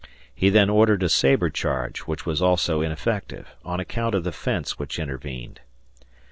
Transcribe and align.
He 0.33 0.49
then 0.49 0.67
ordered 0.67 1.03
a 1.03 1.09
sabre 1.09 1.51
charge, 1.51 1.99
which 2.07 2.25
was 2.25 2.41
also 2.41 2.81
ineffective, 2.81 3.53
on 3.63 3.79
account 3.79 4.15
of 4.15 4.23
the 4.23 4.31
fence 4.31 4.79
which 4.79 4.97
intervened. 4.97 5.59